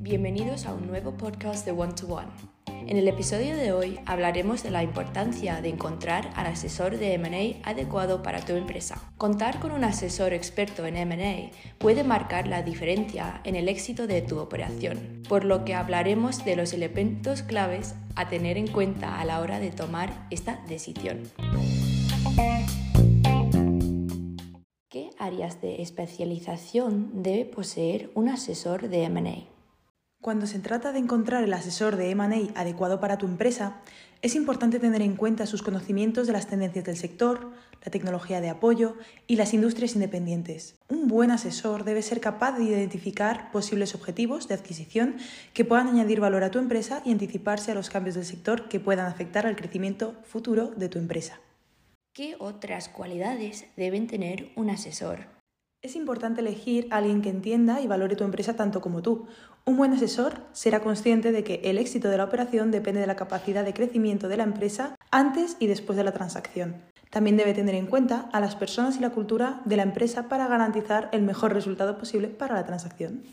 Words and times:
Bienvenidos 0.00 0.66
a 0.66 0.74
un 0.74 0.88
nuevo 0.88 1.16
podcast 1.16 1.64
de 1.64 1.70
One 1.70 1.92
to 1.92 2.06
One. 2.08 2.26
En 2.66 2.96
el 2.96 3.06
episodio 3.06 3.56
de 3.56 3.70
hoy 3.72 4.00
hablaremos 4.06 4.64
de 4.64 4.72
la 4.72 4.82
importancia 4.82 5.60
de 5.60 5.68
encontrar 5.68 6.32
al 6.34 6.46
asesor 6.46 6.98
de 6.98 7.16
MA 7.18 7.68
adecuado 7.68 8.24
para 8.24 8.40
tu 8.40 8.54
empresa. 8.54 9.00
Contar 9.16 9.60
con 9.60 9.70
un 9.70 9.84
asesor 9.84 10.32
experto 10.32 10.84
en 10.84 10.96
MA 11.08 11.50
puede 11.78 12.02
marcar 12.02 12.48
la 12.48 12.62
diferencia 12.62 13.40
en 13.44 13.54
el 13.54 13.68
éxito 13.68 14.08
de 14.08 14.22
tu 14.22 14.40
operación, 14.40 15.22
por 15.28 15.44
lo 15.44 15.64
que 15.64 15.74
hablaremos 15.74 16.44
de 16.44 16.56
los 16.56 16.72
elementos 16.72 17.42
claves 17.42 17.94
a 18.16 18.28
tener 18.28 18.58
en 18.58 18.66
cuenta 18.66 19.20
a 19.20 19.24
la 19.24 19.40
hora 19.40 19.60
de 19.60 19.70
tomar 19.70 20.26
esta 20.30 20.60
decisión. 20.66 21.22
Áreas 25.26 25.60
de 25.60 25.82
especialización 25.82 27.22
debe 27.22 27.44
poseer 27.44 28.10
un 28.14 28.28
asesor 28.28 28.88
de 28.88 29.08
MA? 29.08 29.56
Cuando 30.26 30.46
se 30.46 30.58
trata 30.58 30.92
de 30.92 30.98
encontrar 30.98 31.44
el 31.44 31.52
asesor 31.52 31.94
de 31.96 32.10
M&A 32.10 32.58
adecuado 32.60 32.98
para 32.98 33.18
tu 33.18 33.26
empresa, 33.26 33.80
es 34.22 34.34
importante 34.34 34.80
tener 34.80 35.02
en 35.02 35.14
cuenta 35.14 35.46
sus 35.46 35.62
conocimientos 35.62 36.26
de 36.26 36.32
las 36.32 36.48
tendencias 36.48 36.84
del 36.84 36.96
sector, 36.96 37.52
la 37.84 37.92
tecnología 37.92 38.40
de 38.40 38.48
apoyo 38.48 38.96
y 39.28 39.36
las 39.36 39.54
industrias 39.54 39.94
independientes. 39.94 40.74
Un 40.88 41.06
buen 41.06 41.30
asesor 41.30 41.84
debe 41.84 42.02
ser 42.02 42.20
capaz 42.20 42.58
de 42.58 42.64
identificar 42.64 43.52
posibles 43.52 43.94
objetivos 43.94 44.48
de 44.48 44.54
adquisición 44.54 45.16
que 45.52 45.64
puedan 45.64 45.86
añadir 45.86 46.18
valor 46.18 46.42
a 46.42 46.50
tu 46.50 46.58
empresa 46.58 47.02
y 47.04 47.12
anticiparse 47.12 47.70
a 47.70 47.76
los 47.76 47.90
cambios 47.90 48.16
del 48.16 48.24
sector 48.24 48.68
que 48.68 48.80
puedan 48.80 49.06
afectar 49.06 49.46
al 49.46 49.54
crecimiento 49.54 50.14
futuro 50.24 50.72
de 50.76 50.88
tu 50.88 50.98
empresa. 50.98 51.38
¿Qué 52.16 52.34
otras 52.38 52.88
cualidades 52.88 53.66
deben 53.76 54.06
tener 54.06 54.50
un 54.56 54.70
asesor? 54.70 55.26
Es 55.82 55.96
importante 55.96 56.40
elegir 56.40 56.88
a 56.90 56.96
alguien 56.96 57.20
que 57.20 57.28
entienda 57.28 57.82
y 57.82 57.86
valore 57.86 58.16
tu 58.16 58.24
empresa 58.24 58.56
tanto 58.56 58.80
como 58.80 59.02
tú. 59.02 59.26
Un 59.66 59.76
buen 59.76 59.92
asesor 59.92 60.40
será 60.52 60.80
consciente 60.80 61.30
de 61.30 61.44
que 61.44 61.60
el 61.64 61.76
éxito 61.76 62.08
de 62.08 62.16
la 62.16 62.24
operación 62.24 62.70
depende 62.70 63.02
de 63.02 63.06
la 63.06 63.16
capacidad 63.16 63.66
de 63.66 63.74
crecimiento 63.74 64.28
de 64.28 64.38
la 64.38 64.44
empresa 64.44 64.96
antes 65.10 65.58
y 65.60 65.66
después 65.66 65.98
de 65.98 66.04
la 66.04 66.12
transacción. 66.12 66.80
También 67.10 67.36
debe 67.36 67.52
tener 67.52 67.74
en 67.74 67.86
cuenta 67.86 68.30
a 68.32 68.40
las 68.40 68.56
personas 68.56 68.96
y 68.96 69.00
la 69.00 69.10
cultura 69.10 69.60
de 69.66 69.76
la 69.76 69.82
empresa 69.82 70.26
para 70.26 70.48
garantizar 70.48 71.10
el 71.12 71.20
mejor 71.20 71.52
resultado 71.52 71.98
posible 71.98 72.28
para 72.28 72.54
la 72.54 72.64
transacción. 72.64 73.24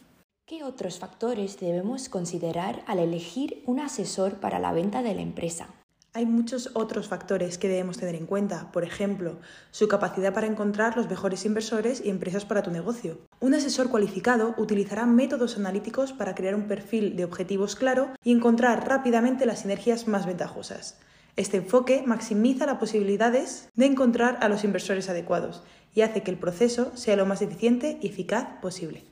¿Qué 0.46 0.66
otros 0.66 1.00
factores 1.00 1.58
debemos 1.58 2.10
considerar 2.10 2.84
al 2.86 3.00
elegir 3.00 3.64
un 3.66 3.80
asesor 3.80 4.42
para 4.42 4.60
la 4.60 4.74
venta 4.74 5.02
de 5.02 5.16
la 5.16 5.22
empresa? 5.22 5.70
Hay 6.16 6.28
muchos 6.28 6.70
otros 6.76 7.08
factores 7.08 7.58
que 7.58 7.68
debemos 7.68 7.98
tener 7.98 8.14
en 8.14 8.28
cuenta, 8.28 8.72
por 8.72 8.84
ejemplo, 8.84 9.40
su 9.72 9.88
capacidad 9.88 10.32
para 10.32 10.46
encontrar 10.46 10.96
los 10.96 11.10
mejores 11.10 11.44
inversores 11.44 12.04
y 12.06 12.12
empresas 12.12 12.46
para 12.46 12.62
tu 12.62 12.70
negocio. 12.70 13.18
Un 13.40 13.56
asesor 13.56 13.90
cualificado 13.90 14.54
utilizará 14.60 15.08
métodos 15.08 15.58
analíticos 15.58 16.14
para 16.14 16.36
crear 16.36 16.54
un 16.54 16.68
perfil 16.68 17.16
de 17.16 17.26
objetivos 17.26 17.76
claro 17.76 18.10
y 18.24 18.32
encontrar 18.32 18.88
rápidamente 18.88 19.48
las 19.48 19.62
sinergias 19.62 20.08
más 20.08 20.28
ventajosas. 20.28 21.00
Este 21.36 21.58
enfoque 21.58 22.04
maximiza 22.06 22.68
las 22.68 22.78
posibilidades 22.78 23.70
de 23.74 23.88
encontrar 23.88 24.38
a 24.42 24.50
los 24.50 24.64
inversores 24.64 25.10
adecuados 25.10 25.64
y 25.96 26.02
hace 26.02 26.22
que 26.22 26.30
el 26.30 26.38
proceso 26.38 26.96
sea 26.96 27.16
lo 27.16 27.26
más 27.26 27.42
eficiente 27.42 27.98
y 28.04 28.10
eficaz 28.10 28.60
posible. 28.62 29.04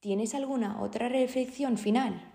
¿Tienes 0.00 0.34
alguna 0.34 0.82
otra 0.82 1.08
reflexión 1.08 1.78
final? 1.78 2.34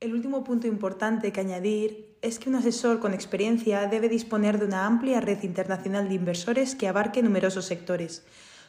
El 0.00 0.12
último 0.12 0.44
punto 0.44 0.66
importante 0.66 1.32
que 1.32 1.40
añadir 1.40 2.13
es 2.24 2.38
que 2.38 2.48
un 2.48 2.56
asesor 2.56 3.00
con 3.00 3.12
experiencia 3.12 3.86
debe 3.86 4.08
disponer 4.08 4.58
de 4.58 4.64
una 4.64 4.86
amplia 4.86 5.20
red 5.20 5.42
internacional 5.42 6.08
de 6.08 6.14
inversores 6.14 6.74
que 6.74 6.88
abarque 6.88 7.22
numerosos 7.22 7.66
sectores. 7.66 8.24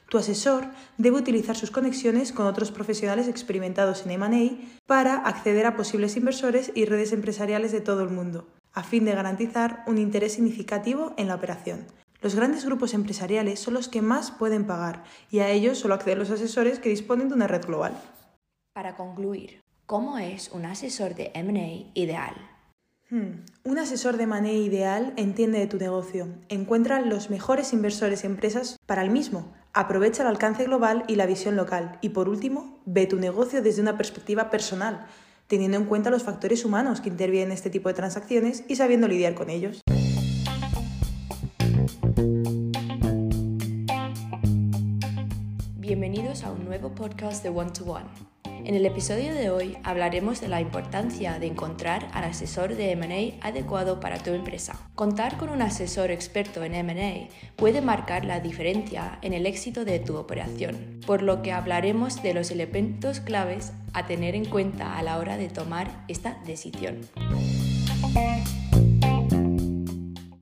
Tu 0.10 0.18
asesor 0.18 0.68
debe 0.98 1.18
utilizar 1.18 1.56
sus 1.56 1.72
conexiones 1.72 2.32
con 2.32 2.46
otros 2.46 2.72
profesionales 2.72 3.28
experimentados 3.28 4.06
en 4.06 4.12
M&A 4.12 4.58
para 4.86 5.16
acceder 5.16 5.66
a 5.66 5.76
posibles 5.76 6.18
inversores 6.18 6.72
y 6.76 6.86
redes 6.86 7.14
empresariales 7.14 7.72
de 7.72 7.82
todo 7.82 8.04
el 8.04 8.10
mundo, 8.10 8.48
a 8.74 8.84
fin 8.84 9.06
de 9.06 9.16
garantizar 9.16 9.84
un 9.88 9.98
interés 9.98 10.34
significativo 10.34 11.14
en 11.18 11.28
la 11.28 11.36
operación. 11.36 11.88
Los 12.22 12.36
grandes 12.36 12.66
grupos 12.66 12.94
empresariales 12.94 13.60
son 13.60 13.74
los 13.74 13.88
que 13.88 14.02
más 14.02 14.32
pueden 14.32 14.68
pagar 14.68 15.04
y 15.32 15.40
a 15.40 15.50
ellos 15.50 15.80
solo 15.80 15.96
acceden 15.96 16.20
los 16.20 16.30
asesores 16.30 16.80
que 16.80 16.90
disponen 16.90 17.30
de 17.30 17.36
una 17.36 17.48
red 17.48 17.66
global. 17.66 17.98
Para 18.74 18.96
concluir, 18.96 19.62
¿Cómo 19.86 20.18
es 20.18 20.50
un 20.50 20.66
asesor 20.66 21.14
de 21.14 21.32
MA 21.44 21.92
ideal? 21.94 22.34
Hmm, 23.12 23.46
un 23.64 23.78
asesor 23.78 24.18
de 24.18 24.24
M&A 24.24 24.52
ideal 24.52 25.14
entiende 25.16 25.60
de 25.60 25.68
tu 25.68 25.78
negocio, 25.78 26.28
encuentra 26.50 27.02
los 27.02 27.30
mejores 27.30 27.72
inversores 27.72 28.24
y 28.24 28.26
empresas 28.26 28.80
para 28.88 29.04
el 29.04 29.12
mismo, 29.12 29.54
aprovecha 29.74 30.24
el 30.24 30.30
alcance 30.30 30.64
global 30.64 31.04
y 31.08 31.14
la 31.14 31.28
visión 31.28 31.56
local 31.56 32.00
y 32.02 32.10
por 32.10 32.30
último, 32.30 32.80
ve 32.88 33.06
tu 33.06 33.18
negocio 33.18 33.62
desde 33.62 33.84
una 33.84 33.96
perspectiva 33.96 34.50
personal, 34.50 35.06
teniendo 35.46 35.78
en 35.78 35.86
cuenta 35.86 36.10
los 36.10 36.24
factores 36.24 36.66
humanos 36.66 37.00
que 37.00 37.10
intervienen 37.10 37.50
en 37.50 37.54
este 37.54 37.70
tipo 37.70 37.90
de 37.90 37.94
transacciones 37.94 38.64
y 38.68 38.76
sabiendo 38.76 39.08
lidiar 39.08 39.36
con 39.36 39.52
ellos. 39.52 39.84
Bienvenidos 45.78 46.44
a 46.44 46.52
un 46.52 46.66
nuevo 46.66 46.96
podcast 46.96 47.44
de 47.44 47.50
One 47.50 47.70
to 47.70 47.84
One. 47.86 48.35
En 48.64 48.74
el 48.74 48.86
episodio 48.86 49.34
de 49.34 49.50
hoy 49.50 49.78
hablaremos 49.84 50.42
de 50.42 50.48
la 50.48 50.62
importancia 50.62 51.38
de 51.40 51.48
encontrar 51.48 52.08
al 52.14 52.24
asesor 52.24 52.76
de 52.76 52.96
MA 52.96 53.46
adecuado 53.46 54.00
para 54.00 54.18
tu 54.20 54.32
empresa. 54.32 54.80
Contar 54.96 55.38
con 55.38 55.50
un 55.50 55.62
asesor 55.62 56.12
experto 56.12 56.64
en 56.64 56.74
MA 56.86 57.28
puede 57.56 57.82
marcar 57.82 58.26
la 58.26 58.40
diferencia 58.40 59.20
en 59.22 59.34
el 59.34 59.46
éxito 59.46 59.86
de 59.86 60.00
tu 60.00 60.16
operación, 60.18 61.00
por 61.06 61.22
lo 61.22 61.42
que 61.42 61.52
hablaremos 61.52 62.24
de 62.24 62.34
los 62.34 62.52
elementos 62.52 63.20
claves 63.20 63.74
a 63.94 64.06
tener 64.06 64.36
en 64.36 64.46
cuenta 64.46 64.98
a 64.98 65.04
la 65.04 65.18
hora 65.18 65.38
de 65.38 65.50
tomar 65.50 66.04
esta 66.08 66.38
decisión. 66.46 67.02